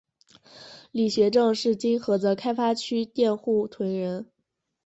[0.89, 4.25] 李学政是今菏泽开发区佃户屯人。